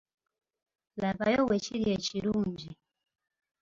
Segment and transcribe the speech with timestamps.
[1.01, 2.69] Labayo bwe kiri ekirungi.